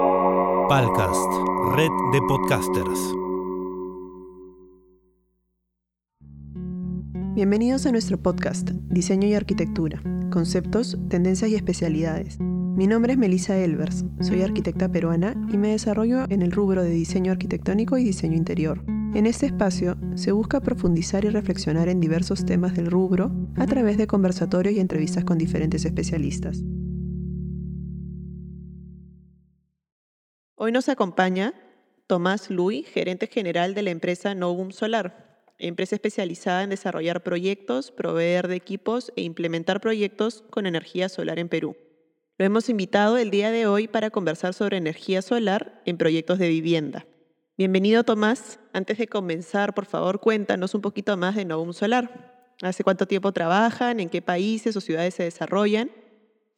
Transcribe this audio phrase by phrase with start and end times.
[0.00, 1.30] Palcast,
[1.74, 2.98] red de podcasters.
[7.34, 12.38] Bienvenidos a nuestro podcast, Diseño y Arquitectura, Conceptos, Tendencias y Especialidades.
[12.40, 16.90] Mi nombre es Melissa Elvers, soy arquitecta peruana y me desarrollo en el rubro de
[16.90, 18.82] diseño arquitectónico y diseño interior.
[19.14, 23.98] En este espacio se busca profundizar y reflexionar en diversos temas del rubro a través
[23.98, 26.62] de conversatorios y entrevistas con diferentes especialistas.
[30.62, 31.54] Hoy nos acompaña
[32.06, 38.46] Tomás Luis, gerente general de la empresa Novum Solar, empresa especializada en desarrollar proyectos, proveer
[38.46, 41.78] de equipos e implementar proyectos con energía solar en Perú.
[42.36, 46.50] Lo hemos invitado el día de hoy para conversar sobre energía solar en proyectos de
[46.50, 47.06] vivienda.
[47.56, 48.60] Bienvenido Tomás.
[48.74, 52.52] Antes de comenzar, por favor, cuéntanos un poquito más de Novum Solar.
[52.60, 53.98] ¿Hace cuánto tiempo trabajan?
[53.98, 55.90] ¿En qué países o ciudades se desarrollan?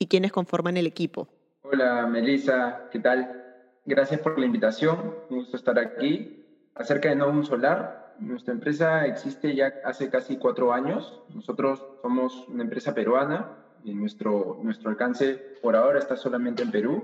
[0.00, 1.28] ¿Y quiénes conforman el equipo?
[1.62, 3.52] Hola Melissa, ¿qué tal?
[3.84, 6.44] Gracias por la invitación, un gusto estar aquí.
[6.77, 11.20] Acerca de Novum Solar, nuestra empresa existe ya hace casi cuatro años.
[11.34, 17.02] Nosotros somos una empresa peruana y nuestro, nuestro alcance por ahora está solamente en Perú.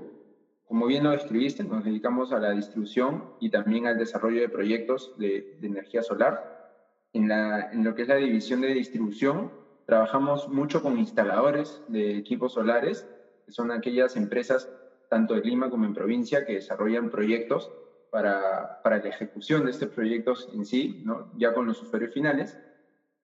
[0.69, 5.13] Como bien lo describiste, nos dedicamos a la distribución y también al desarrollo de proyectos
[5.17, 6.77] de, de energía solar.
[7.11, 9.51] En, la, en lo que es la división de distribución,
[9.85, 13.05] trabajamos mucho con instaladores de equipos solares,
[13.45, 14.69] que son aquellas empresas
[15.09, 17.71] tanto en Lima como en provincia, que desarrollan proyectos
[18.11, 21.31] para, para la ejecución de estos proyectos en sí, ¿no?
[21.35, 22.57] ya con los usuarios finales.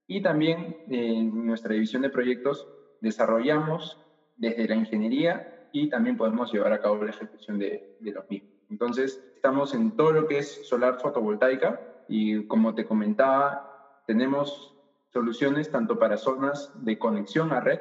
[0.07, 2.67] Y también en nuestra división de proyectos
[3.01, 3.97] desarrollamos
[4.35, 8.51] desde la ingeniería y también podemos llevar a cabo la ejecución de, de los mismos.
[8.69, 14.75] Entonces, estamos en todo lo que es solar fotovoltaica y como te comentaba, tenemos
[15.11, 17.79] soluciones tanto para zonas de conexión a red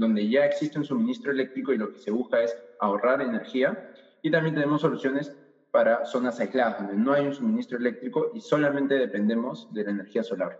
[0.00, 3.92] donde ya existe un suministro eléctrico y lo que se busca es ahorrar energía.
[4.22, 5.36] Y también tenemos soluciones
[5.70, 10.24] para zonas aisladas, donde no hay un suministro eléctrico y solamente dependemos de la energía
[10.24, 10.58] solar.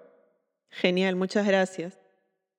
[0.69, 1.99] Genial, muchas gracias.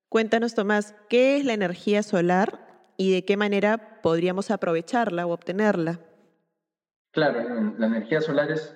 [0.10, 6.00] Cuéntanos, Tomás, ¿qué es la energía solar y de qué manera podríamos aprovecharla o obtenerla?
[7.12, 8.76] Claro, la energía solar es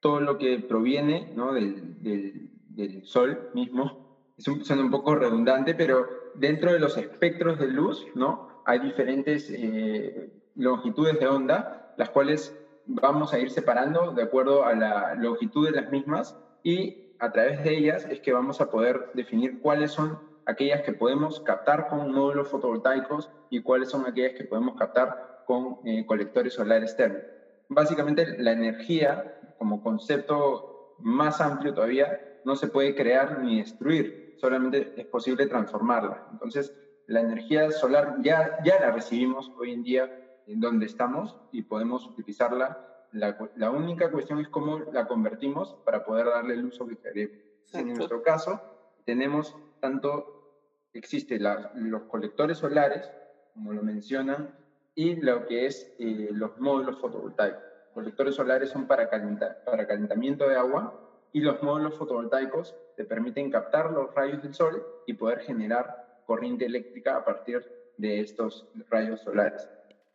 [0.00, 1.52] todo lo que proviene ¿no?
[1.52, 4.02] del, del, del sol mismo
[4.36, 8.62] es un, suena un poco redundante, pero dentro de los espectros de luz, ¿no?
[8.64, 12.56] Hay diferentes eh, longitudes de onda, las cuales
[12.86, 17.62] vamos a ir separando de acuerdo a la longitud de las mismas y a través
[17.62, 22.12] de ellas es que vamos a poder definir cuáles son aquellas que podemos captar con
[22.12, 27.30] módulos fotovoltaicos y cuáles son aquellas que podemos captar con eh, colectores solares térmicos.
[27.68, 34.92] Básicamente la energía como concepto más amplio todavía no se puede crear ni destruir, solamente
[34.96, 36.26] es posible transformarla.
[36.32, 36.74] Entonces,
[37.06, 42.04] la energía solar ya, ya la recibimos hoy en día en donde estamos y podemos
[42.08, 43.06] utilizarla.
[43.12, 47.36] La, la única cuestión es cómo la convertimos para poder darle el uso que queremos.
[47.72, 48.60] En nuestro caso,
[49.04, 50.58] tenemos tanto,
[50.92, 53.08] existe los colectores solares,
[53.54, 54.56] como lo mencionan,
[54.96, 57.62] y lo que es eh, los módulos fotovoltaicos.
[57.94, 60.98] Colectores solares son para, para calentamiento de agua
[61.32, 66.66] y los módulos fotovoltaicos te permiten captar los rayos del sol y poder generar corriente
[66.66, 67.62] eléctrica a partir
[67.96, 69.68] de estos rayos solares.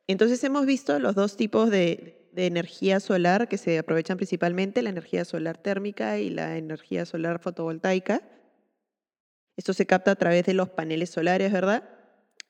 [0.08, 4.90] Entonces hemos visto los dos tipos de, de, energía solar que se aprovechan principalmente, la
[4.90, 8.22] energía solar térmica y la energía solar fotovoltaica.
[9.58, 11.84] Esto se capta a través de los paneles solares, ¿verdad?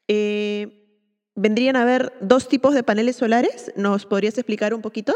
[0.08, 0.88] Eh,
[1.36, 3.72] ¿Vendrían a haber dos tipos de paneles solares?
[3.76, 5.16] ¿Nos podrías explicar un poquito?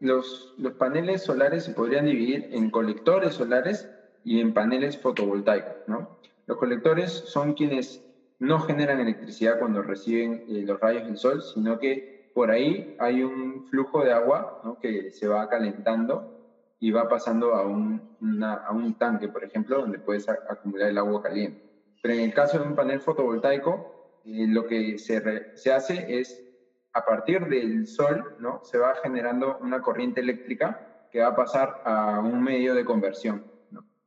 [0.00, 3.88] Los, los paneles solares se podrían dividir en colectores solares
[4.24, 5.74] y en paneles fotovoltaicos.
[5.86, 6.18] ¿no?
[6.46, 8.04] Los colectores son quienes
[8.38, 13.22] no generan electricidad cuando reciben eh, los rayos del sol, sino que por ahí hay
[13.22, 14.78] un flujo de agua ¿no?
[14.78, 16.40] que se va calentando
[16.80, 20.98] y va pasando a un, una, a un tanque, por ejemplo, donde puedes acumular el
[20.98, 21.62] agua caliente.
[22.02, 26.42] Pero en el caso de un panel fotovoltaico, eh, lo que se, se hace es,
[26.92, 28.60] a partir del sol, ¿no?
[28.64, 33.51] se va generando una corriente eléctrica que va a pasar a un medio de conversión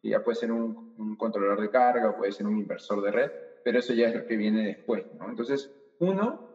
[0.10, 3.32] ya puede ser un, controlador de carga puede ser un inversor de red,
[3.64, 5.06] pero eso ya es lo que viene después.
[5.18, 5.30] ¿no?
[5.30, 6.50] Entonces, uno,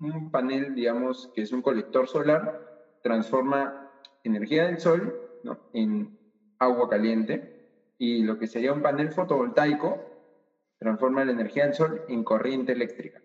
[0.00, 3.90] un panel, digamos, que es un colector solar, transforma
[4.22, 5.20] energía del sol
[5.72, 6.18] en
[6.58, 7.68] agua caliente
[7.98, 9.98] y lo que sería un panel fotovoltaico
[10.78, 13.22] transforma la energía del sol en corriente eléctrica.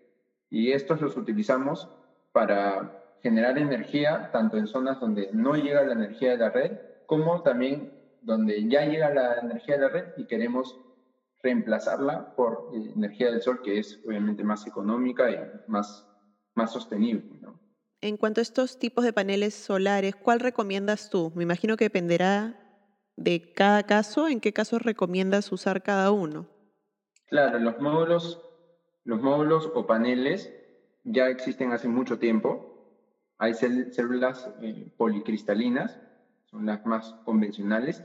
[0.48, 1.88] Y estos los utilizamos
[2.32, 7.42] para generar energía tanto en zonas donde no llega la energía de la red como
[7.42, 10.78] también donde ya llega la energía de la red y queremos
[11.42, 15.36] reemplazarla por eh, energía del sol, que es obviamente más económica y
[15.66, 16.06] más,
[16.54, 17.38] más sostenible.
[17.40, 17.58] ¿no?
[18.00, 21.32] En cuanto a estos tipos de paneles solares, ¿cuál recomiendas tú?
[21.34, 22.56] Me imagino que dependerá
[23.16, 26.46] de cada caso, ¿en qué casos recomiendas usar cada uno?
[27.26, 28.40] Claro, los módulos,
[29.04, 30.52] los módulos o paneles
[31.04, 32.66] ya existen hace mucho tiempo.
[33.38, 36.00] Hay células eh, policristalinas,
[36.50, 38.02] son las más convencionales,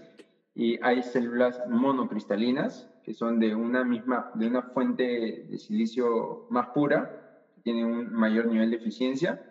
[0.53, 6.67] y hay células monocristalinas, que son de una misma, de una fuente de silicio más
[6.67, 9.43] pura, que tiene un mayor nivel de eficiencia,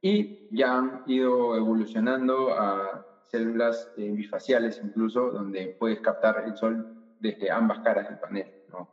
[0.00, 6.94] y ya han ido evolucionando a células eh, bifaciales incluso, donde puedes captar el sol
[7.20, 8.46] desde ambas caras del panel.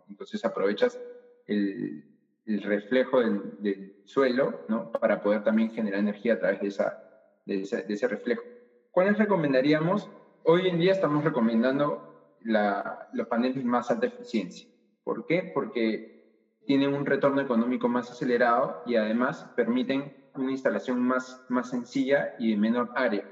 [0.09, 0.99] Entonces aprovechas
[1.47, 2.05] el,
[2.45, 4.91] el reflejo del, del, suelo ¿no?
[4.91, 7.03] para poder también generar energía a través de, esa,
[7.45, 8.43] de, ese, de ese reflejo.
[8.91, 10.09] ¿Cuáles recomendaríamos?
[10.43, 14.67] Hoy en día estamos recomendando la, los paneles más alta eficiencia.
[15.05, 15.49] ¿Por qué?
[15.53, 22.35] Porque tienen un retorno económico más acelerado y además permiten una instalación más, más sencilla
[22.37, 23.23] y de menor área.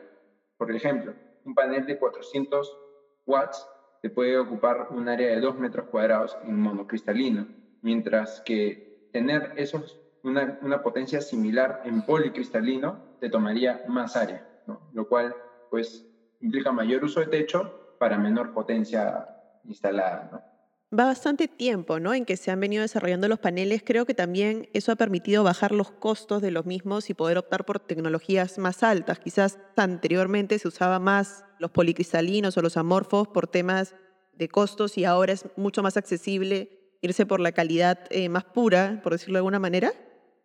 [0.56, 1.14] Por ejemplo,
[1.44, 2.78] un panel de 400
[3.26, 3.68] watts
[4.02, 7.48] te puede ocupar un área de 2 metros cuadrados en monocristalino,
[7.82, 14.90] mientras que tener esos, una, una potencia similar en policristalino te tomaría más área, ¿no?
[14.94, 15.36] lo cual
[15.70, 16.06] pues
[16.42, 19.28] implica mayor uso de techo para menor potencia
[19.64, 20.30] instalada.
[20.32, 20.50] ¿no?
[20.98, 22.14] va bastante tiempo ¿no?
[22.14, 23.84] en que se han venido desarrollando los paneles.
[23.86, 27.66] Creo que también eso ha permitido bajar los costos de los mismos y poder optar
[27.66, 29.20] por tecnologías más altas.
[29.20, 33.96] Quizás anteriormente se usaba más los policristalinos o los amorfos por temas
[34.34, 36.70] de costos y ahora es mucho más accesible
[37.02, 39.94] irse por la calidad eh, más pura, por decirlo de alguna manera.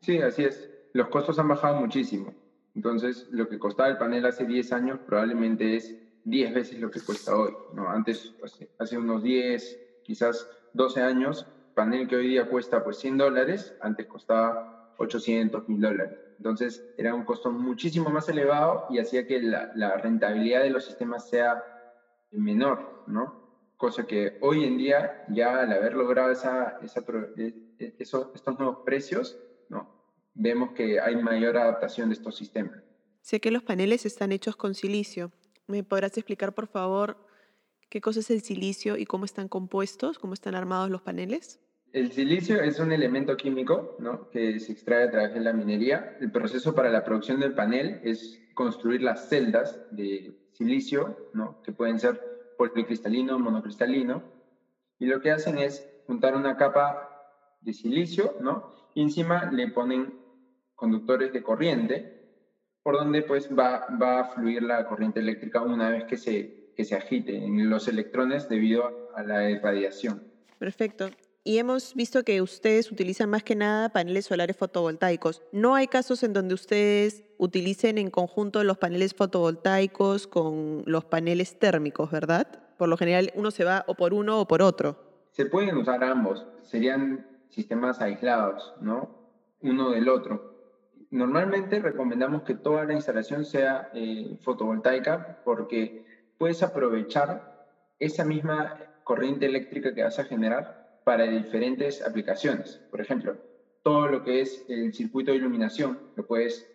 [0.00, 0.68] Sí, así es.
[0.92, 2.34] Los costos han bajado muchísimo.
[2.74, 7.00] Entonces, lo que costaba el panel hace 10 años probablemente es 10 veces lo que
[7.00, 7.54] cuesta hoy.
[7.72, 7.88] ¿no?
[7.88, 13.18] Antes, hace, hace unos 10, quizás 12 años, panel que hoy día cuesta pues 100
[13.18, 16.18] dólares, antes costaba 800, 1000 dólares.
[16.38, 20.84] Entonces era un costo muchísimo más elevado y hacía que la, la, rentabilidad de los
[20.84, 21.62] sistemas sea
[22.30, 23.44] menor, ¿no?
[23.76, 27.04] Cosa que hoy en día, ya al haber logrado esa, esa,
[27.36, 29.38] e, e, eso, estos nuevos precios.
[30.34, 32.82] Vemos que hay mayor adaptación de estos sistemas.
[33.20, 35.32] Sé que los paneles están hechos con silicio.
[35.66, 37.16] ¿Me podrás explicar, por favor,
[37.94, 41.60] ¿Qué cosa es el silicio y cómo están compuestos, cómo están armados los paneles?
[41.92, 44.28] El silicio es un elemento químico ¿no?
[44.30, 46.16] que se extrae a través de la minería.
[46.20, 51.62] El proceso para la producción del panel es construir las celdas de silicio, ¿no?
[51.62, 52.20] que pueden ser
[52.58, 54.24] policristalino, monocristalino,
[54.98, 57.10] y lo que hacen es juntar una capa
[57.60, 58.74] de silicio, ¿no?
[58.94, 60.18] y encima le ponen
[60.74, 62.20] conductores de corriente,
[62.82, 66.84] por donde pues va, va a fluir la corriente eléctrica una vez que se que
[66.84, 70.22] se agiten los electrones debido a la irradiación.
[70.58, 71.10] Perfecto.
[71.46, 75.42] Y hemos visto que ustedes utilizan más que nada paneles solares fotovoltaicos.
[75.52, 81.58] ¿No hay casos en donde ustedes utilicen en conjunto los paneles fotovoltaicos con los paneles
[81.58, 82.46] térmicos, verdad?
[82.78, 84.96] Por lo general uno se va o por uno o por otro.
[85.32, 86.46] Se pueden usar ambos.
[86.62, 89.10] Serían sistemas aislados, ¿no?
[89.60, 90.53] Uno del otro.
[91.14, 96.04] Normalmente recomendamos que toda la instalación sea eh, fotovoltaica porque
[96.38, 97.68] puedes aprovechar
[98.00, 102.80] esa misma corriente eléctrica que vas a generar para diferentes aplicaciones.
[102.90, 103.36] Por ejemplo,
[103.84, 106.68] todo lo que es el circuito de iluminación lo puedes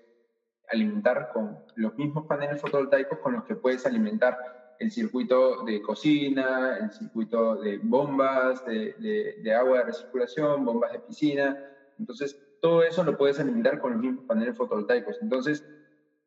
[0.69, 4.37] alimentar con los mismos paneles fotovoltaicos con los que puedes alimentar
[4.79, 10.99] el circuito de cocina, el circuito de bombas de, de, agua de recirculación, bombas de
[10.99, 11.57] piscina.
[11.99, 15.17] Entonces, todo eso lo puedes alimentar con los mismos paneles fotovoltaicos.
[15.21, 15.65] Entonces,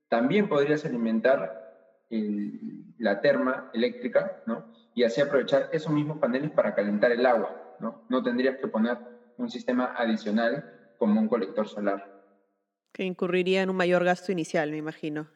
[0.08, 1.62] también podrías alimentar
[2.98, 4.66] la terma eléctrica, ¿no?
[4.94, 8.04] Y así aprovechar esos mismos paneles para calentar el agua, ¿no?
[8.08, 8.98] No tendrías que poner
[9.38, 12.22] un sistema adicional como un colector solar.
[12.92, 15.26] Que incurriría en un mayor gasto inicial, me imagino.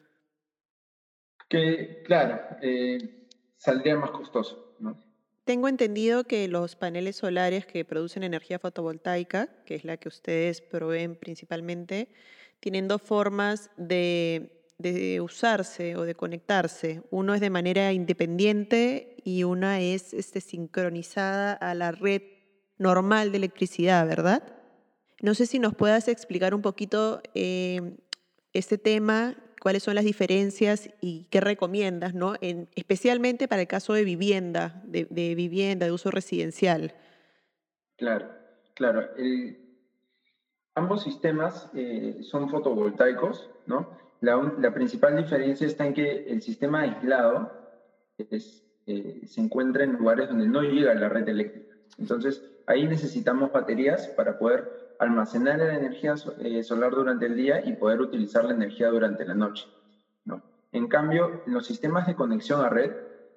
[1.49, 3.27] Que, claro, eh,
[3.57, 5.06] saldría más costoso, ¿no?
[5.47, 10.61] Tengo entendido que los paneles solares que producen energía fotovoltaica, que es la que ustedes
[10.61, 12.09] proveen principalmente,
[12.59, 17.01] tienen dos formas de de usarse o de conectarse.
[17.09, 22.21] Uno es de manera independiente y una es este, sincronizada a la red
[22.77, 24.43] normal de electricidad, ¿verdad?
[25.21, 27.97] No sé si nos puedas explicar un poquito eh,
[28.53, 32.35] este tema, cuáles son las diferencias y qué recomiendas, ¿no?
[32.41, 36.93] En, especialmente para el caso de vivienda, de, vivienda, de uso residencial.
[37.97, 38.29] Claro,
[38.75, 39.09] claro.
[40.75, 43.97] ambos sistemas eh, son fotovoltaicos, ¿no?
[44.21, 47.51] la, principal diferencia está en que el sistema aislado
[48.17, 51.75] eh, se encuentra en lugares donde no llega la red eléctrica.
[51.97, 57.73] Entonces, ahí necesitamos baterías para poder almacenar la energía eh, solar durante el día y
[57.73, 59.65] poder utilizar la energía durante la noche.
[60.25, 60.41] ¿no?
[60.71, 62.91] En cambio, en los sistemas de conexión a red,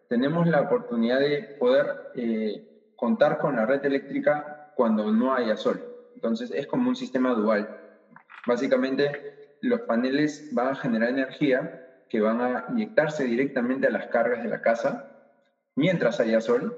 [0.08, 5.82] tenemos la oportunidad de poder eh, contar con la red eléctrica cuando no haya sol.
[6.14, 7.78] Entonces, es como un sistema dual.
[8.46, 14.42] Básicamente, los paneles van a generar energía que van a inyectarse directamente a las cargas
[14.42, 15.10] de la casa
[15.76, 16.76] mientras haya sol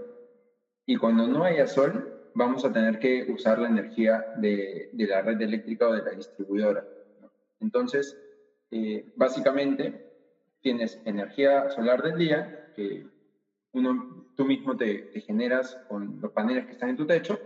[0.84, 5.40] y cuando no haya sol vamos a tener que usar la energía de, la red
[5.40, 6.84] eléctrica o de la distribuidora.
[7.60, 8.16] Entonces,
[8.70, 10.12] eh, básicamente,
[10.60, 13.06] tienes energía solar del día, que
[13.72, 17.38] uno, tú mismo te, generas con los paneles que están en tu techo,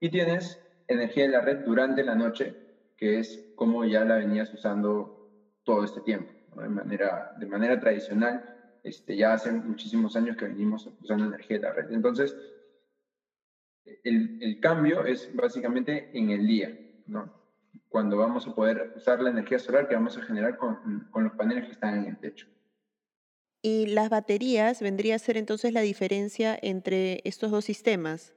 [0.00, 2.54] y tienes energía de la red durante la noche,
[2.96, 8.50] que es como ya la venías usando todo este tiempo, de, manera, de manera tradicional.
[8.82, 11.90] Este, ya hace muchísimos años que venimos usando energía de la red.
[11.90, 12.36] Entonces,
[14.04, 17.32] el, el, cambio es básicamente en el día, ¿no?
[17.88, 21.32] Cuando vamos a poder usar la energía solar que vamos a generar con, con los
[21.34, 22.46] paneles que están en el techo.
[23.62, 28.34] Y las baterías vendría a ser entonces la diferencia entre estos dos sistemas.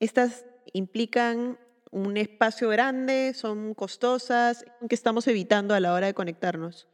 [0.00, 1.58] Estas implican
[1.90, 6.86] un espacio grande, son costosas, ¿qué estamos evitando a la hora de conectarnos?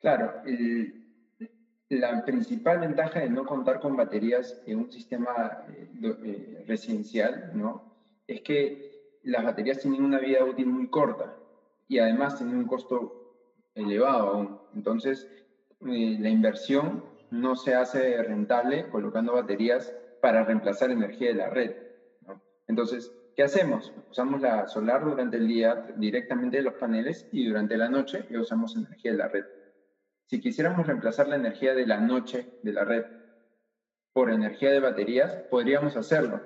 [0.00, 1.05] Claro, el,
[1.88, 7.94] la principal ventaja de no contar con baterías en un sistema eh, eh, residencial ¿no?
[8.26, 11.36] es que las baterías tienen una vida útil muy corta
[11.88, 13.34] y además tienen un costo
[13.74, 14.58] elevado aún.
[14.74, 15.28] Entonces,
[15.86, 21.76] eh, la inversión no se hace rentable colocando baterías para reemplazar energía de la red.
[22.68, 23.92] Entonces, ¿qué hacemos?
[24.10, 28.74] Usamos la solar durante el día directamente de los paneles y durante la noche usamos
[28.74, 29.44] energía de la red.
[30.26, 33.04] Si quisiéramos reemplazar la energía de la noche de la red
[34.12, 36.40] por energía de baterías, podríamos hacerlo,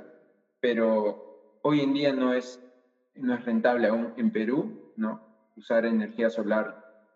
[0.60, 2.62] pero hoy en día no es,
[3.14, 5.22] no es rentable aún en Perú ¿no?
[5.56, 7.06] usar energía solar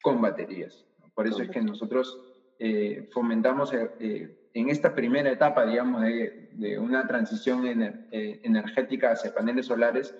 [0.00, 0.86] con baterías.
[1.14, 2.18] Por eso es que nosotros
[2.58, 9.34] eh, fomentamos eh, eh, en esta primera etapa, digamos, de, de una transición energética hacia
[9.34, 10.14] paneles solares,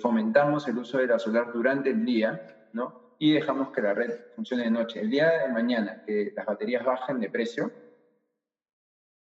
[0.00, 3.01] fomentamos el uso de la solar durante el día, ¿no?
[3.22, 4.98] Y dejamos que la red funcione de noche.
[4.98, 7.70] El día de mañana que las baterías bajen de precio,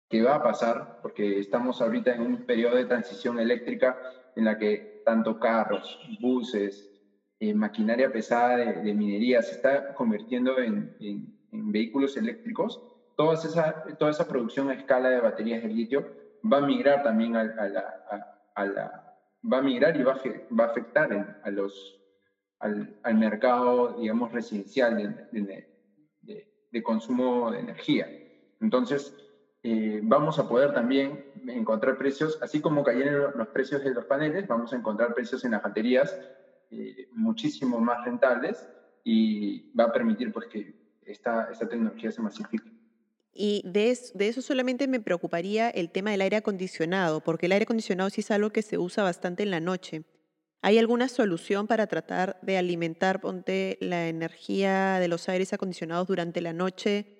[0.09, 3.99] que va a pasar, porque estamos ahorita en un periodo de transición eléctrica
[4.37, 6.89] en la que tanto carros, buses,
[7.41, 10.97] eh, maquinaria pesada de, minería se está convirtiendo en,
[11.51, 12.81] vehículos eléctricos,
[13.17, 16.07] toda esa, toda esa producción a escala de baterías de litio
[16.51, 19.17] va a migrar también a, la,
[19.53, 20.21] va a migrar y va a,
[20.57, 22.02] va a afectar a los
[22.63, 24.97] al, mercado, digamos, residencial
[25.33, 28.09] de, consumo de energía.
[28.61, 29.15] Entonces,
[29.63, 34.47] eh, vamos a poder también encontrar precios, así como cayeron los precios de los paneles,
[34.47, 36.17] vamos a encontrar precios en las baterías
[36.71, 38.67] eh, muchísimo más rentables
[39.05, 42.71] y va a permitir pues, que esta, tecnología se masifique.
[43.35, 47.65] Y de, de, eso solamente me preocuparía el tema del aire acondicionado, porque el aire
[47.65, 50.05] acondicionado sí es algo que se usa bastante en la noche.
[50.65, 56.41] ¿Hay alguna solución para tratar de alimentar, ponte, la energía de los aires acondicionados durante
[56.41, 57.19] la noche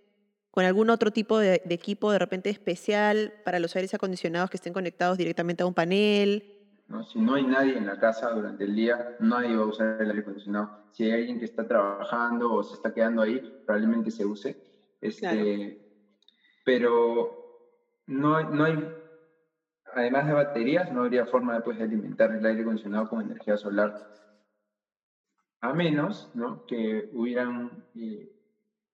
[0.53, 4.73] con algún otro tipo de, equipo de repente especial para los aires acondicionados que estén
[4.73, 6.45] conectados directamente a un panel?
[6.87, 7.03] ¿no?
[7.03, 10.11] Si no hay nadie en la casa durante el día, nadie va a usar el
[10.11, 10.85] aire acondicionado.
[10.93, 14.57] Si hay alguien que está trabajando o se está quedando ahí, probablemente se use.
[15.01, 15.81] Este,
[16.65, 17.73] Pero
[18.07, 18.79] no, no hay
[19.95, 23.95] además de baterías, no habría forma pues, de alimentar el aire acondicionado con energía solar,
[25.61, 26.65] a menos ¿no?
[26.67, 28.31] que hubieran, eh,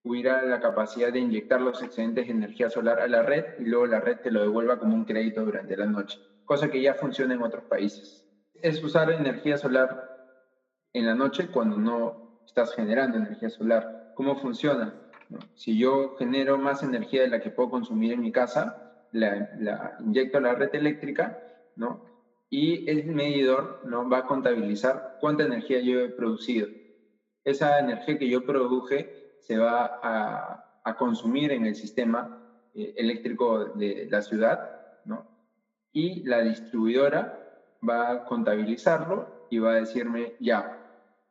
[0.03, 3.87] hubiera la capacidad de inyectar los excedentes de energía solar a la red y luego
[3.87, 7.35] la red te lo devuelva como un crédito durante la noche, cosa que ya funciona
[7.35, 8.27] en otros países.
[8.55, 10.09] Es usar energía solar
[10.93, 14.13] en la noche cuando no estás generando energía solar.
[14.15, 14.95] ¿Cómo funciona?
[15.55, 20.39] Si yo genero más energía de la que puedo consumir en mi casa, la, inyecto
[20.39, 21.39] a la red eléctrica,
[21.77, 22.05] ¿no?
[22.51, 24.09] Y el medidor ¿no?
[24.09, 26.69] va a contabilizar cuánta energía yo he producido.
[27.45, 30.65] Esa energía que yo produje se va a,
[30.99, 32.43] consumir en el sistema
[32.75, 34.71] eh, eléctrico de la ciudad,
[35.05, 35.27] ¿no?
[35.93, 37.39] Y la distribuidora
[37.87, 40.79] va a contabilizarlo y va a decirme, ya,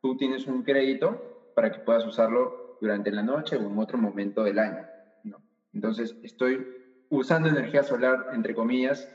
[0.00, 4.44] tú tienes un crédito para que puedas usarlo durante la noche o en otro momento
[4.44, 4.86] del año.
[5.72, 6.66] Entonces, estoy
[7.10, 9.08] usando energía solar, entre comillas,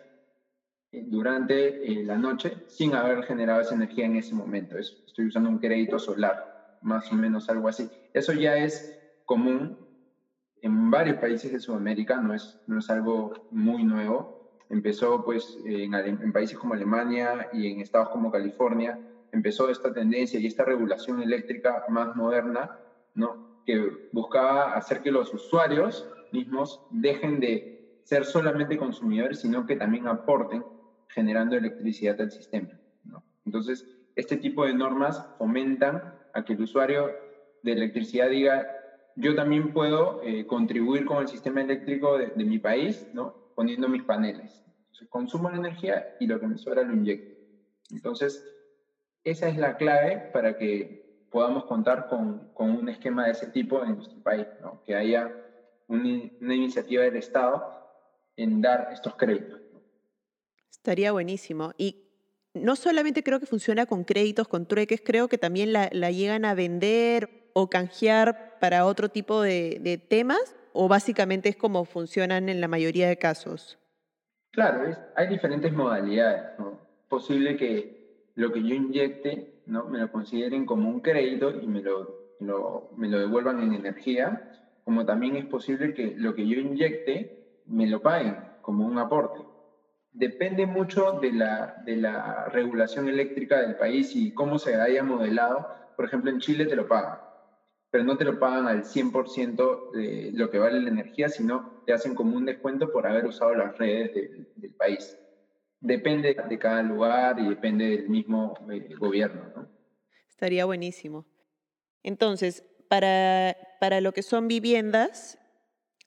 [0.91, 4.77] eh, durante eh, la noche sin haber generado esa energía en ese momento.
[4.77, 7.89] estoy usando un crédito solar, más o menos algo así.
[8.13, 9.77] Eso ya es común
[10.62, 14.59] en varios países de Sudamérica, no es, no es algo muy nuevo.
[14.69, 18.97] empezó pues en, en, países como Alemania y en estados como California,
[19.31, 22.79] empezó esta tendencia y esta regulación eléctrica más moderna,
[23.13, 23.62] ¿no?
[23.65, 27.73] que buscaba hacer que los usuarios mismos dejen de
[28.03, 30.63] ser solamente consumidores, sino que también aporten
[31.07, 32.69] generando electricidad al sistema.
[33.03, 33.24] ¿no?
[33.45, 37.12] Entonces, este tipo de normas fomentan a que el usuario
[37.63, 38.67] de electricidad diga,
[39.15, 43.36] yo también puedo eh, contribuir con el sistema eléctrico de, mi país, ¿no?
[43.55, 44.63] poniendo mis paneles.
[44.86, 47.33] Entonces, consumo la energía y lo que me sobra lo inyecto.
[47.91, 48.45] Entonces,
[49.24, 53.83] esa es la clave para que podamos contar con, con un esquema de ese tipo
[53.83, 54.83] en nuestro país, ¿no?
[54.83, 55.31] que haya
[55.88, 57.83] una, una iniciativa del Estado
[58.38, 59.60] en dar estos créditos.
[60.72, 61.74] Estaría buenísimo.
[61.78, 62.04] Y
[62.54, 66.54] no solamente creo que funciona con créditos, con trueques, creo que también la, llegan a
[66.54, 72.68] vender o canjear para otro tipo de, temas, o básicamente es como funcionan en la
[72.68, 73.78] mayoría de casos.
[74.52, 76.60] Claro, hay diferentes modalidades.
[76.60, 76.80] ¿no?
[77.08, 79.86] Posible que lo que yo inyecte ¿no?
[79.86, 84.52] me lo consideren como un crédito y me lo, me lo devuelvan en energía,
[84.84, 89.39] como también es posible que lo que yo inyecte me lo paguen como un aporte
[90.13, 95.67] depende mucho de la, de la regulación eléctrica del país y cómo se haya modelado.
[95.96, 97.20] Por ejemplo, en Chile te lo pagan,
[97.89, 101.93] pero no te lo pagan al 100% de lo que vale la energía, sino te
[101.93, 104.13] hacen como un descuento por haber usado las redes
[104.55, 105.17] del país.
[105.79, 109.67] Depende de cada lugar y depende del mismo eh, gobierno.
[110.29, 111.25] Estaría buenísimo.
[112.03, 115.38] Entonces, para, para lo que son viviendas,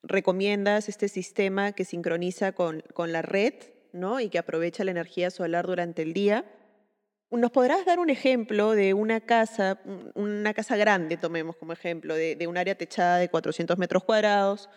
[0.07, 3.55] ¿recomiendas este sistema que sincroniza con, con la red
[4.21, 6.45] y que aprovecha la energía solar durante el día.
[7.31, 9.81] ¿Nos podrás dar un ejemplo de una casa,
[10.15, 14.69] una casa grande, tomemos como ejemplo, de, un área techada de 400 metros cuadrados?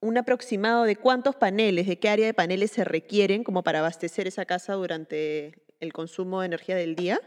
[0.00, 4.26] un aproximado de cuántos paneles, de qué área de paneles se requieren como para abastecer
[4.26, 7.18] esa casa durante el consumo de energía del día?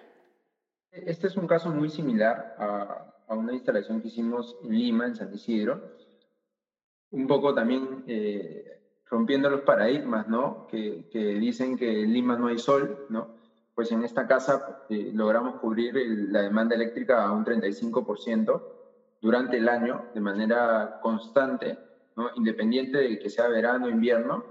[0.91, 5.15] Este es un caso muy similar a, a una instalación que hicimos en Lima, en
[5.15, 5.97] San Isidro.
[7.11, 10.67] Un poco también eh, rompiendo los paradigmas, ¿no?
[10.67, 13.35] Que, que, dicen que en Lima no hay sol, ¿no?
[13.73, 15.95] Pues en esta casa eh, logramos cubrir
[16.29, 18.61] la demanda eléctrica a un 35%
[19.21, 21.77] durante el año de manera constante,
[22.15, 22.29] ¿no?
[22.35, 24.43] Independiente de que sea verano o invierno,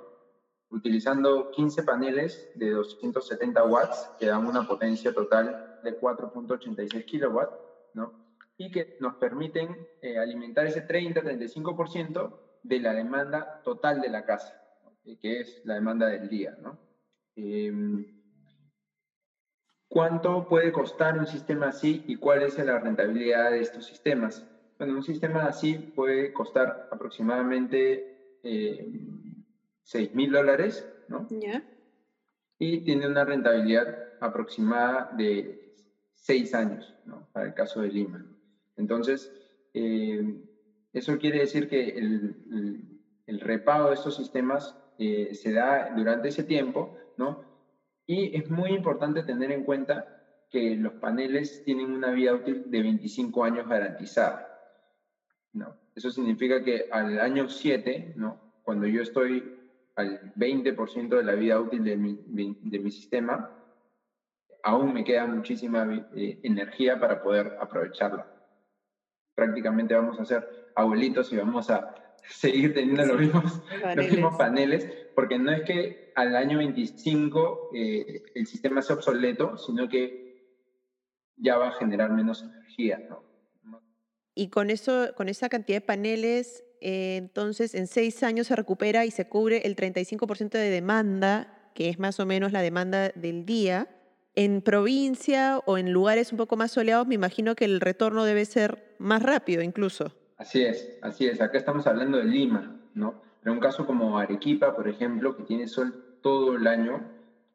[0.70, 7.56] utilizando 15 paneles de 270 watts que dan una potencia total de 4.86 kilowatts,
[7.94, 8.12] ¿no?
[8.56, 14.60] Y que nos permiten eh, alimentar ese 30-35% de la demanda total de la casa,
[15.20, 16.56] que es la demanda del día.
[16.60, 16.78] ¿no?
[17.36, 18.04] Em,
[19.88, 24.44] ¿Cuánto puede costar un sistema así y cuál es la rentabilidad de estos sistemas?
[24.78, 28.92] Bueno, un sistema así puede costar aproximadamente eh,
[29.84, 31.26] 6 mil dólares, ¿no?
[32.58, 35.74] Y tiene una rentabilidad aproximada de
[36.14, 37.28] 6 años, ¿no?
[37.32, 38.26] Para el caso de Lima.
[38.76, 39.32] Entonces,
[39.72, 40.45] eh,
[40.98, 46.42] eso quiere decir que el, el, repago de estos sistemas eh, se da durante ese
[46.42, 47.44] tiempo, ¿no?
[48.06, 50.16] Y es muy importante tener en cuenta
[50.50, 54.46] que los paneles tienen una vida útil de 25 años garantizada.
[55.52, 55.76] ¿no?
[55.94, 58.40] Eso significa que al año 7, ¿no?
[58.62, 59.54] cuando yo estoy
[59.96, 63.50] al 20% de la vida útil de mi, de mi, sistema,
[64.62, 68.26] aún me queda muchísima eh, energía para poder aprovecharla.
[69.34, 71.94] Prácticamente vamos a hacer abuelitos y vamos a
[72.28, 74.88] seguir teniendo los mismos, paneles.
[75.14, 80.26] porque no es que al año 25 eh, el sistema sea obsoleto, sino que
[81.36, 83.06] ya va a generar menos energía.
[84.34, 89.06] Y con, eso, con esa cantidad de paneles, eh, entonces en seis años se recupera
[89.06, 93.46] y se cubre el 35% de demanda, que es más o menos la demanda del
[93.46, 93.88] día.
[94.34, 98.44] En provincia o en lugares un poco más soleados, me imagino que el retorno debe
[98.44, 100.12] ser más rápido incluso.
[100.38, 101.40] Así es, así es.
[101.40, 103.22] Acá estamos hablando de Lima, ¿no?
[103.40, 107.00] Pero un caso como Arequipa, por ejemplo, que tiene sol todo el año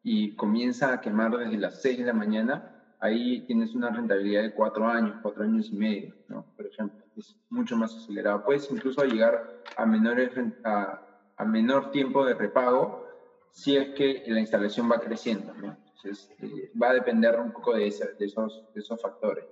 [0.04, 4.54] y comienza a quemar desde las 6 de la mañana, ahí tienes una rentabilidad de
[4.54, 6.46] cuatro años, cuatro años y medio, ¿no?
[6.56, 8.44] Por ejemplo, es mucho más acelerado.
[8.44, 10.32] Puedes incluso llegar a, menores,
[10.64, 11.02] a,
[11.46, 13.06] menor tiempo de repago
[13.52, 15.78] si es que la instalación va creciendo, ¿no?
[16.04, 19.46] Eh, va a depender un poco de, de esos factores.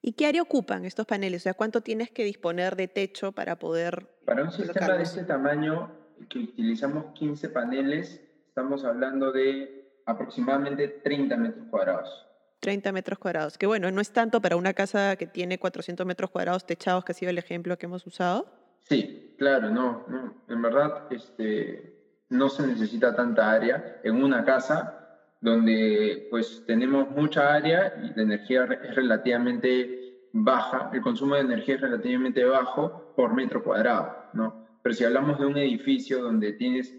[0.00, 1.42] ¿Y qué área ocupan estos paneles?
[1.42, 4.06] O sea, ¿cuánto tienes que disponer de techo para poder...
[4.24, 5.90] Para un sistema de este tamaño,
[6.28, 12.26] que utilizamos 15 paneles, estamos hablando de aproximadamente 30 metros cuadrados.
[12.60, 16.30] 30 metros cuadrados, que bueno, no es tanto para una casa que tiene 400 metros
[16.30, 18.46] cuadrados techados, que ha sido el ejemplo que hemos usado.
[18.80, 20.34] Sí, claro, no, no.
[20.48, 21.98] en verdad este,
[22.30, 24.97] no se necesita tanta área en una casa
[25.40, 31.76] donde pues tenemos mucha área y la energía es relativamente baja, el consumo de energía
[31.76, 34.66] es relativamente bajo por metro cuadrado, ¿no?
[34.82, 36.94] Pero si hablamos de un edificio donde tienes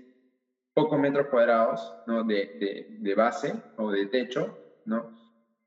[0.74, 2.24] pocos metros cuadrados ¿no?
[2.24, 5.18] de, de, base o de techo, ¿no?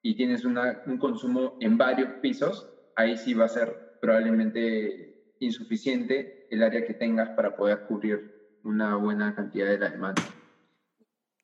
[0.02, 6.46] y tienes una, un consumo en varios pisos, ahí sí va a ser probablemente insuficiente
[6.50, 10.22] el área que tengas para poder cubrir una buena cantidad de la demanda.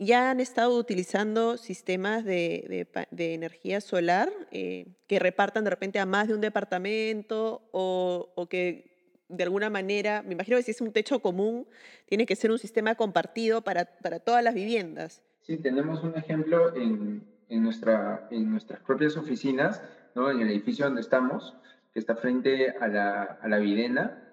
[0.00, 2.86] ¿Ya han estado utilizando sistemas de,
[3.18, 9.42] energía solar eh, que repartan de repente a más de un departamento o, que de
[9.42, 11.66] alguna manera, me imagino que si es un techo común,
[12.06, 13.86] tiene que ser un sistema compartido para,
[14.24, 15.20] todas las viviendas.
[15.42, 19.82] Sí, tenemos un ejemplo en, en, nuestra, en nuestras propias oficinas,
[20.14, 20.30] ¿no?
[20.30, 21.56] en el edificio donde estamos,
[21.92, 24.27] que está frente a la Videna.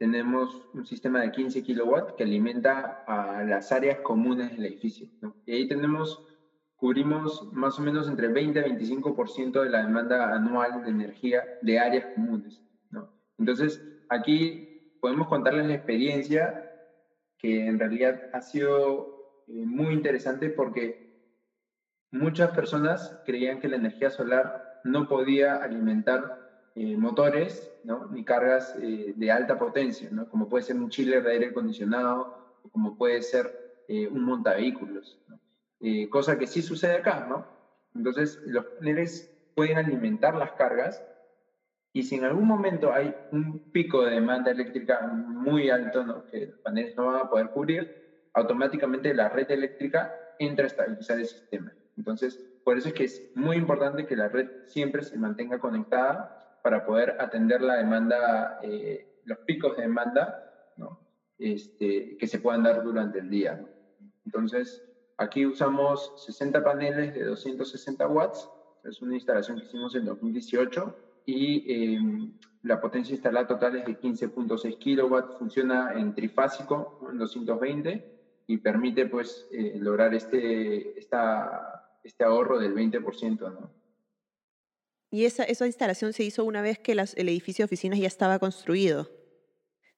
[0.00, 5.10] Tenemos un sistema de 15 kilowatts que alimenta a las áreas comunes del edificio.
[5.20, 5.36] ¿no?
[5.44, 6.26] Y ahí tenemos,
[6.74, 11.78] cubrimos más o menos entre 20 y 25% de la demanda anual de energía de
[11.78, 12.62] áreas comunes.
[12.88, 13.12] ¿no?
[13.36, 16.66] Entonces, aquí podemos contarles la experiencia
[17.36, 21.28] que en realidad ha sido eh, muy interesante porque
[22.10, 26.39] muchas personas creían que la energía solar no podía alimentar
[26.82, 28.06] eh, motores ¿no?
[28.06, 30.30] ni cargas eh, de alta potencia, ¿no?
[30.30, 35.38] como puede ser un chiller de aire acondicionado o como puede ser un montavehículos, ¿no?
[36.10, 37.26] cosa que sí sucede acá.
[37.28, 37.44] ¿no?
[37.94, 41.04] Entonces, los paneles pueden alimentar las cargas
[41.92, 46.60] y si en algún momento hay un pico de demanda eléctrica muy alto, que los
[46.60, 51.74] paneles no van a poder cubrir, automáticamente la red eléctrica entra a estabilizar el sistema.
[51.98, 56.39] Entonces, por eso es que es muy importante que la red siempre se mantenga conectada
[56.62, 61.00] para poder atender la demanda, eh, los picos de demanda ¿no?
[61.38, 63.64] este, que se puedan dar durante el día.
[64.24, 64.82] Entonces,
[65.18, 68.48] aquí usamos 60 paneles de 260 watts.
[68.84, 70.96] Es una instalación que hicimos en 2018
[71.26, 78.20] y em, la potencia instalada total es de 15.6 kilowatts, funciona en trifásico, en 220,
[78.46, 83.38] y permite pues eh, lograr este, esta, este ahorro del 20%.
[83.38, 83.79] ¿no?
[85.10, 88.38] Y esa, esa instalación se hizo una vez que el edificio de oficinas ya estaba
[88.38, 89.10] construido.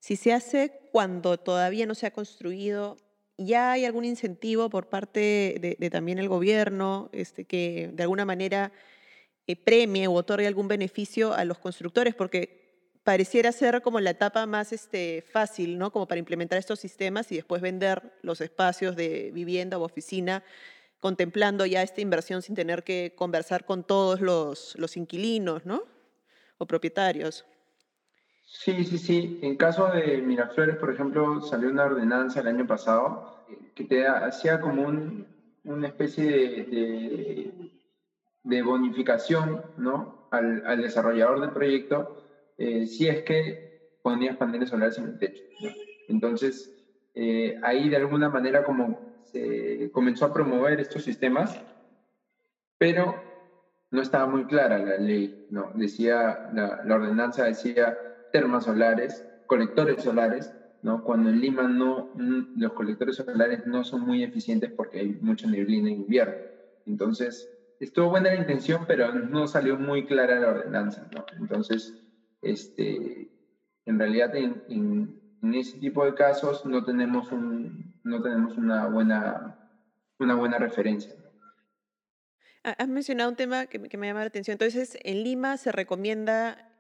[0.01, 2.97] Si se hace cuando todavía no se ha construido,
[3.37, 8.25] ¿ya hay algún incentivo por parte de, de también el gobierno este, que de alguna
[8.25, 8.73] manera
[9.47, 12.63] eh, premie o otorgue algún beneficio a los constructores, porque
[13.03, 15.91] pareciera ser como la etapa más este, fácil, ¿no?
[15.91, 20.45] Como para implementar estos sistemas y después vender los espacios de vivienda o oficina,
[21.03, 25.83] contemplando ya esta inversión sin tener que conversar con todos los, los inquilinos, ¿no?
[26.57, 27.45] O propietarios.
[28.47, 29.39] Sí, sí, sí.
[29.43, 34.07] En caso de Miraflores, por ejemplo, salió una ordenanza el año pasado eh, que te
[34.07, 35.27] hacía como un,
[35.65, 37.73] una especie de
[38.45, 40.29] de bonificación ¿no?
[40.31, 42.25] al, al desarrollador del proyecto
[42.59, 45.43] eh, si es que ponías paneles solares en el techo.
[46.09, 46.71] Entonces,
[47.15, 51.61] eh, ahí de alguna manera como se comenzó a promover estos sistemas,
[52.79, 53.15] pero
[53.91, 55.71] no estaba muy clara la ley, ¿no?
[55.75, 57.97] Decía, la, ordenanza decía
[58.33, 61.05] termas solares, colectores solares, ¿no?
[61.05, 62.11] Cuando en Lima no,
[62.57, 66.35] los colectores solares no son muy eficientes porque hay mucha neblina en invierno.
[66.87, 71.09] Entonces, estuvo buena la intención, pero no salió muy clara la ordenanza.
[71.39, 71.95] Entonces,
[72.41, 73.31] este,
[73.87, 79.59] en realidad en, ese tipo de casos no tenemos, un, no tenemos una, buena,
[80.19, 81.13] una buena referencia.
[82.63, 84.55] Has mencionado un tema que, que me llama la atención.
[84.55, 86.73] Entonces, en Lima se recomienda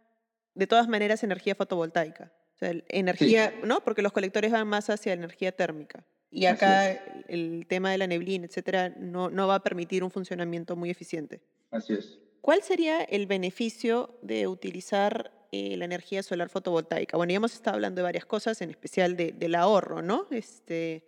[0.55, 2.33] de todas maneras energía fotovoltaica.
[2.55, 3.83] O sea, energía, ¿no?
[3.83, 6.05] Porque los colectores van más hacia energía térmica.
[6.31, 6.90] Y acá
[7.29, 11.42] el tema de la neblina, etcétera, no, no va a permitir un funcionamiento muy eficiente.
[11.70, 12.18] Así es.
[12.40, 17.17] ¿Cuál sería el beneficio de utilizar eh, la energía solar fotovoltaica?
[17.17, 20.27] Bueno, ya hemos estado hablando de varias cosas, en especial de, del ahorro, ¿no?
[20.31, 21.05] Este,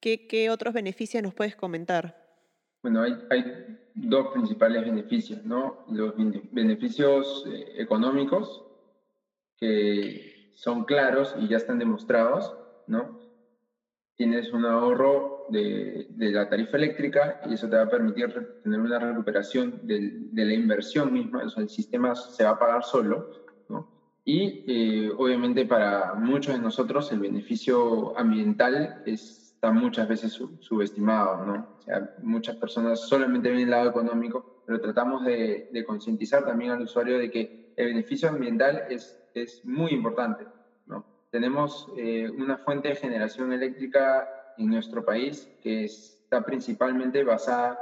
[0.00, 2.20] ¿qué, ¿Qué otros beneficios nos puedes comentar?
[2.82, 5.84] Bueno, hay, hay dos principales beneficios, ¿no?
[5.88, 6.14] Los
[6.50, 8.64] beneficios eh, económicos,
[9.56, 12.56] que son claros y ya están demostrados,
[12.88, 13.24] ¿no?
[14.16, 18.80] tienes un ahorro de, de, la tarifa eléctrica y eso te va a permitir tener
[18.80, 22.84] una recuperación de, de la inversión misma, o sea, el sistema se va a pagar
[22.84, 23.43] solo.
[24.24, 31.68] Y eh, obviamente para muchos de nosotros el beneficio ambiental está muchas veces subestimado, ¿no?
[31.78, 36.70] O sea, muchas personas solamente ven el lado económico, pero tratamos de, de concientizar también
[36.70, 40.46] al usuario de que el beneficio ambiental es, es muy importante,
[40.86, 41.04] ¿no?
[41.34, 47.76] tenemos eh, una fuente de generación eléctrica en nuestro país que está principalmente basada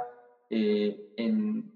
[0.49, 1.71] eh, en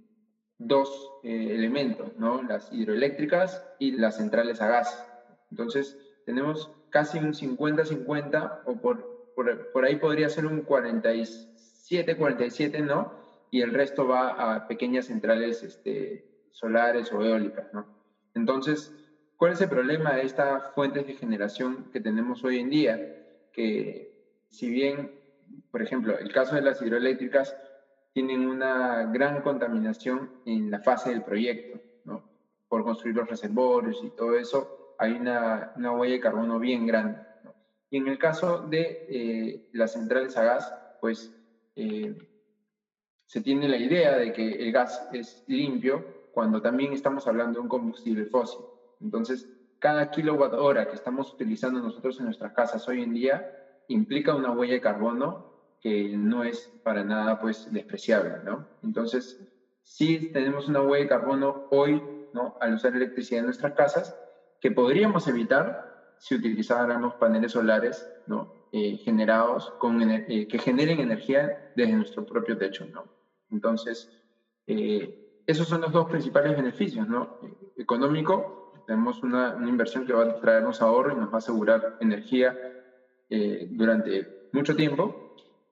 [0.60, 2.42] dos eh, elementos, ¿no?
[2.42, 5.06] las hidroeléctricas y las centrales a gas.
[5.52, 13.14] Entonces, tenemos casi un 50-50 o por, por, ahí podría ser un 47-47, ¿no?
[13.52, 17.88] Y el resto va a pequeñas centrales este, solares o eólicas, ¿no?
[18.34, 18.94] Entonces,
[19.38, 23.00] ¿cuál es el problema de estas fuentes de generación que tenemos hoy en día?
[23.54, 24.14] Que
[24.50, 25.18] si bien,
[25.72, 27.56] por ejemplo, el caso de las hidroeléctricas
[28.18, 32.24] tienen una gran contaminación en la fase del proyecto, ¿no?
[32.68, 37.20] Por construir los reservorios y todo eso, hay una, una huella de carbono bien grande.
[37.44, 37.54] ¿no?
[37.92, 41.32] Y en el caso de eh, las centrales a gas, pues
[41.76, 42.18] eh,
[43.28, 47.64] se tiene la idea de que el gas es limpio cuando también estamos hablando de
[47.66, 48.66] un combustible fósil.
[49.00, 53.48] Entonces, cada kilowatt hora que estamos utilizando nosotros en nuestras casas hoy en día
[53.90, 58.68] implica una huella de carbono que no es para nada pues despreciable, ¿no?
[58.84, 59.40] Entonces,
[59.84, 62.02] sí tenemos una huella de carbono hoy,
[62.34, 62.58] ¿no?
[62.60, 64.16] Al usar electricidad en nuestras casas,
[64.60, 68.68] que podríamos evitar si utilizáramos paneles solares, ¿no?
[68.72, 73.06] Eh, generados con eh, que generen energía desde nuestro propio techo, ¿no?
[73.50, 74.10] Entonces,
[74.66, 77.40] eh, esos son los dos principales beneficios, ¿no?
[77.78, 81.98] Económico, tenemos una, una, inversión que va a traernos ahorro y nos va a asegurar
[82.00, 82.58] energía
[83.72, 85.27] durante mucho tiempo,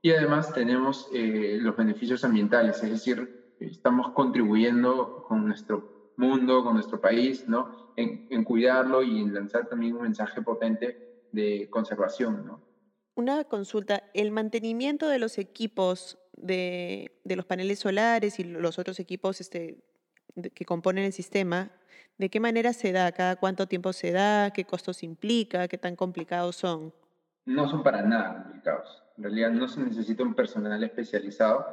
[0.06, 6.76] y además tenemos eh, los beneficios ambientales, es decir, estamos contribuyendo con nuestro mundo, con
[6.76, 7.91] nuestro país, ¿no?
[7.96, 12.62] En, cuidarlo y en lanzar también un mensaje potente de conservación, ¿no?
[13.15, 19.00] Una consulta, el mantenimiento de los equipos de, de los paneles solares y los otros
[19.00, 19.84] equipos este,
[20.54, 21.72] que componen el sistema,
[22.20, 23.12] ¿de qué manera se da?
[23.12, 24.52] ¿Cada cuánto tiempo se da?
[24.52, 25.68] ¿Qué costos implica?
[25.68, 26.94] ¿Qué tan complicados son?
[27.46, 29.05] No son para nada complicados.
[29.17, 31.65] En realidad no se necesita un personal especializado.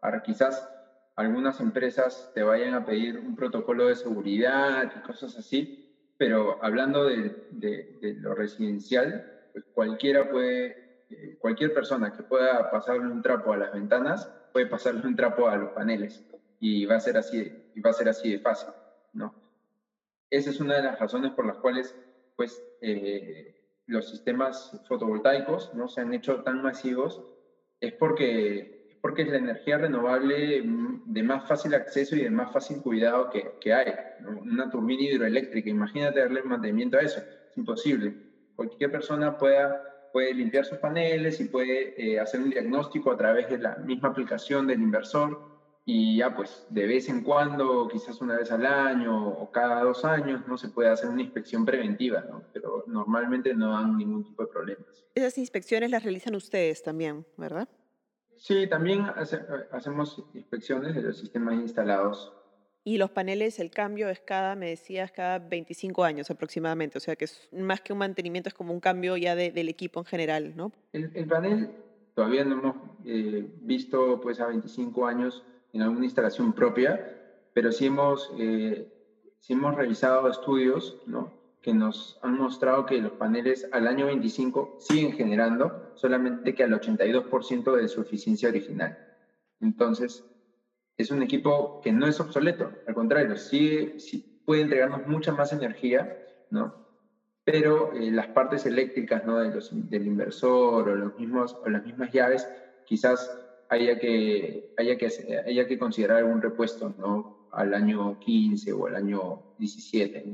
[0.00, 0.68] Ahora quizás
[1.16, 7.04] algunas empresas te vayan a pedir un protocolo de seguridad y cosas así, pero hablando
[7.04, 13.56] de, lo residencial, pues cualquiera puede, eh, cualquier persona que pueda pasarle un trapo a
[13.56, 16.24] las ventanas puede pasarle un trapo a los paneles
[16.60, 18.72] y va a ser así, y va a ser así de fácil,
[19.12, 19.34] ¿no?
[20.30, 21.96] Esa es una de las razones por las cuales,
[22.36, 23.57] pues, eh,
[23.88, 27.22] los sistemas fotovoltaicos no se han hecho tan masivos
[27.80, 30.62] es porque, porque es la energía renovable
[31.06, 33.94] de más fácil acceso y de más fácil cuidado que, que hay.
[34.26, 38.14] Una turbina hidroeléctrica, imagínate darle mantenimiento a eso, es imposible.
[38.54, 43.48] Cualquier persona pueda, puede limpiar sus paneles y puede eh, hacer un diagnóstico a través
[43.48, 45.57] de la misma aplicación del inversor
[45.90, 50.04] y ya pues de vez en cuando, quizás una vez al año o cada dos
[50.04, 52.42] años, no se puede hacer una inspección preventiva, ¿no?
[52.52, 55.06] pero normalmente no dan ningún tipo de problemas.
[55.14, 57.70] Esas inspecciones las realizan ustedes también, ¿verdad?
[58.36, 59.06] Sí, también
[59.72, 62.34] hacemos inspecciones de los sistemas instalados.
[62.84, 67.16] Y los paneles, el cambio es cada, me decías, cada 25 años aproximadamente, o sea
[67.16, 70.54] que es más que un mantenimiento, es como un cambio ya del equipo en general,
[70.54, 70.70] ¿no?
[70.92, 71.70] El, el panel
[72.14, 77.16] todavía no hemos eh, visto pues a 25 años en alguna instalación propia,
[77.52, 78.90] pero sí hemos, eh,
[79.38, 81.32] sí hemos revisado estudios ¿no?
[81.62, 86.72] que nos han mostrado que los paneles al año 25 siguen generando, solamente que al
[86.72, 88.98] 82% de su eficiencia original.
[89.60, 90.24] Entonces,
[90.96, 95.52] es un equipo que no es obsoleto, al contrario, sí, sí puede entregarnos mucha más
[95.52, 96.16] energía,
[96.50, 96.88] ¿no?
[97.44, 99.38] pero eh, las partes eléctricas ¿no?
[99.38, 102.46] de los, del inversor o, los mismos, o las mismas llaves
[102.84, 103.30] quizás
[103.68, 105.08] haya que, haya que,
[105.46, 107.48] haya que considerar un repuesto ¿no?
[107.52, 110.24] al año 15 o al año 17.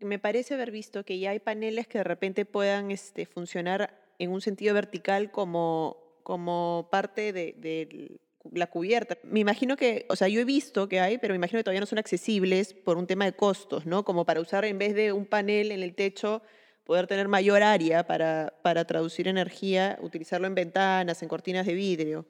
[0.00, 4.30] Me parece haber visto que ya hay paneles que de repente puedan este, funcionar en
[4.30, 8.18] un sentido vertical como, como parte de, de
[8.52, 9.18] la cubierta.
[9.24, 11.80] Me imagino que, o sea, yo he visto que hay, pero me imagino que todavía
[11.80, 14.04] no son accesibles por un tema de costos, ¿no?
[14.04, 16.42] Como para usar en vez de un panel en el techo,
[16.84, 22.26] poder tener mayor área para, para traducir energía, utilizarlo en ventanas, en cortinas de vidrio.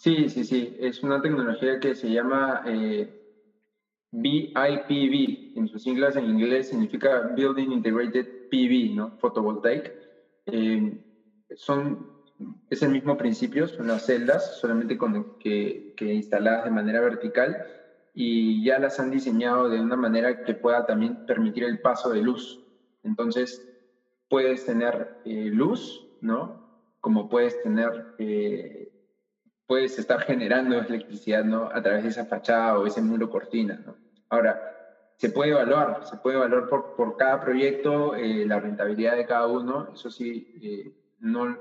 [0.00, 0.74] Sí, sí, sí.
[0.78, 3.06] Es una tecnología que se llama eh,
[4.12, 5.58] BIPV.
[5.58, 9.10] En sus siglas en inglés significa Building Integrated PV, ¿no?
[9.18, 9.92] Photovoltaic.
[10.46, 10.96] Eh,
[11.54, 12.08] son,
[12.70, 17.62] es el mismo principio, son las celdas, solamente con, que, que instaladas de manera vertical
[18.14, 22.22] y ya las han diseñado de una manera que pueda también permitir el paso de
[22.22, 22.58] luz.
[23.02, 23.62] Entonces,
[24.30, 26.58] puedes tener eh, luz, ¿no?
[27.00, 28.79] Como puedes tener eh,
[29.70, 31.66] puedes estar generando electricidad ¿no?
[31.72, 33.80] a través de esa fachada o ese muro cortina.
[33.86, 33.94] ¿no?
[34.28, 34.60] Ahora,
[35.14, 39.46] se puede evaluar, se puede evaluar por, por cada proyecto eh, la rentabilidad de cada
[39.46, 41.56] uno, eso sí, eh, no,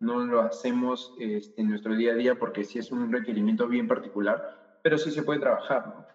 [0.00, 3.86] no lo hacemos este, en nuestro día a día porque sí es un requerimiento bien
[3.86, 5.88] particular, pero sí se puede trabajar.
[5.88, 6.06] ¿no?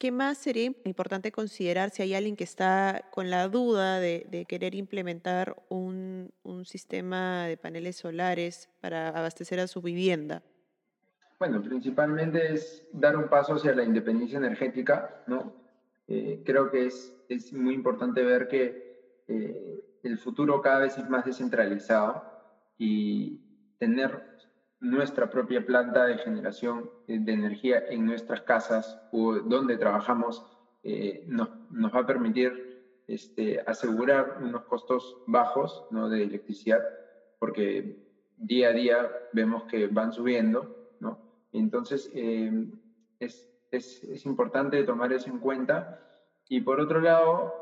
[0.00, 4.74] ¿Qué más sería importante considerar si hay alguien que está con la duda de, querer
[4.76, 6.32] implementar un,
[6.64, 10.42] sistema de paneles solares para abastecer a su vivienda?
[11.40, 15.54] Bueno, principalmente es dar un paso hacia la independencia energética, ¿no?
[16.06, 21.08] Eh, creo que es, es, muy importante ver que eh, el futuro cada vez es
[21.08, 22.22] más descentralizado
[22.76, 23.40] y
[23.78, 24.22] tener
[24.80, 30.44] nuestra propia planta de generación de energía en nuestras casas o donde trabajamos
[30.82, 36.10] eh, nos, nos, va a permitir este, asegurar unos costos bajos ¿no?
[36.10, 36.82] de electricidad,
[37.38, 37.96] porque
[38.36, 40.79] día a día vemos que van subiendo.
[41.52, 42.66] Entonces, eh,
[43.18, 46.00] es, es, es, importante tomar eso en cuenta.
[46.48, 47.60] Y por otro lado,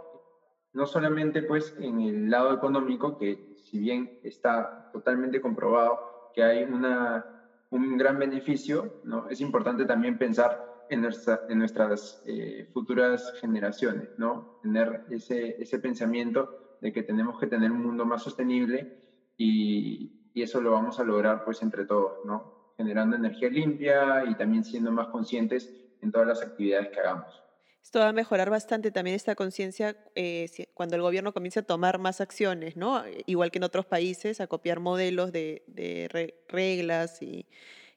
[0.73, 6.63] no solamente pues en el lado económico, que si bien está totalmente comprobado que hay
[6.65, 7.25] una,
[7.71, 9.29] un gran beneficio, ¿no?
[9.29, 14.59] es importante también pensar en, nuestra, en nuestras eh, futuras generaciones, ¿no?
[14.63, 19.03] tener ese, ese pensamiento de que tenemos que tener un mundo más sostenible
[19.37, 22.58] y, y eso lo vamos a lograr pues entre todos, ¿no?
[22.79, 27.43] Generando energía limpia y también siendo más conscientes en todas las actividades que hagamos.
[27.83, 31.99] Esto va a mejorar bastante también esta conciencia eh, cuando el gobierno comience a tomar
[31.99, 33.03] más acciones, ¿no?
[33.27, 37.47] Igual que en otros países, a copiar modelos de, reglas y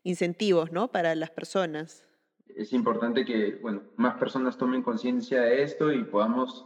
[0.04, 0.92] incentivos, ¿no?
[0.92, 2.04] Para las personas.
[2.56, 6.66] Es importante que, bueno, más personas tomen conciencia de esto y podamos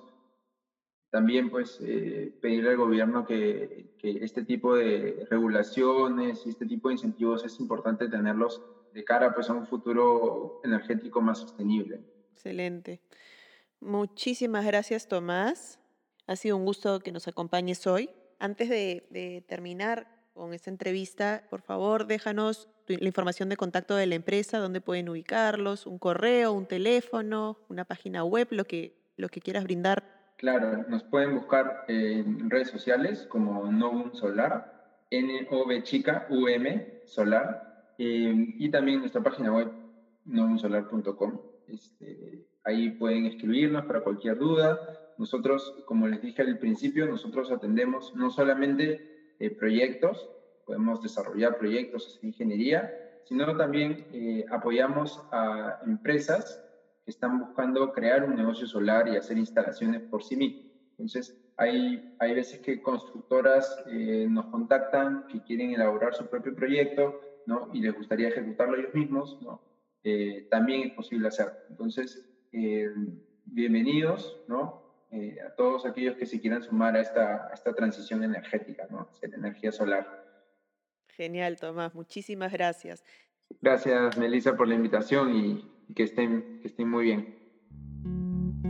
[1.09, 6.89] también, pues, eh, pedirle al gobierno que, que este tipo de regulaciones y este tipo
[6.89, 8.61] de incentivos es importante tenerlos
[8.93, 12.01] de cara, pues, a un futuro energético más sostenible.
[12.33, 13.01] Excelente.
[13.79, 15.79] Muchísimas gracias, Tomás.
[16.27, 18.09] Ha sido un gusto que nos acompañes hoy.
[18.39, 24.15] Antes de, terminar con esta entrevista, por favor, déjanos la información de contacto de la
[24.15, 29.39] empresa, dónde pueden ubicarlos, un correo, un teléfono, una página web, lo que, lo que
[29.39, 30.14] quieras brindar.
[30.37, 38.33] Claro, nos pueden buscar en redes sociales como Novum Solar, N-O-V chica, U-M, Solar, eh,
[38.57, 39.71] y también nuestra página web,
[40.25, 41.39] novumsolar.com.
[41.67, 44.77] Este, ahí pueden escribirnos para cualquier duda.
[45.17, 50.29] Nosotros, como les dije al principio, nosotros atendemos no solamente eh, proyectos,
[50.65, 52.91] podemos desarrollar proyectos de ingeniería,
[53.23, 56.61] sino también eh, apoyamos a empresas
[57.05, 60.65] que están buscando crear un negocio solar y hacer instalaciones por sí mismos.
[60.91, 67.21] Entonces, hay, hay veces que constructoras eh, nos contactan que quieren elaborar su propio proyecto
[67.45, 67.69] ¿no?
[67.73, 69.39] y les gustaría ejecutarlo ellos mismos.
[69.41, 69.61] ¿no?
[70.03, 71.53] Eh, también es posible hacer.
[71.69, 72.89] Entonces, eh,
[73.45, 74.83] bienvenidos ¿no?
[75.15, 79.07] A todos aquellos que se quieran sumar a esta, esta transición energética, ¿no?
[79.21, 80.25] la energía solar.
[81.07, 81.95] Genial, Tomás.
[81.95, 83.01] Muchísimas gracias.
[83.61, 87.35] Gracias, Melissa, por la invitación y, que, estén, que estén muy bien.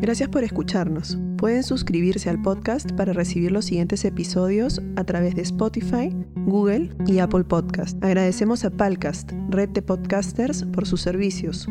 [0.02, 1.18] Gracias por escucharnos.
[1.38, 6.10] Pueden suscribirse al podcast para recibir los siguientes episodios a través de Spotify,
[6.46, 8.04] Google y Apple Podcast.
[8.04, 11.68] Agradecemos a Palcast, red de podcasters, por sus servicios.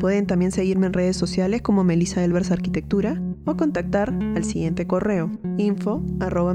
[0.00, 5.30] Pueden también seguirme en redes sociales como Melissa Elvers Arquitectura o contactar al siguiente correo
[5.58, 6.54] info arroba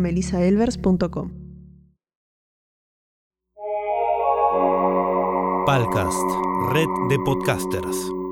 [5.65, 6.29] Palcast,
[6.71, 8.22] red de podcasters.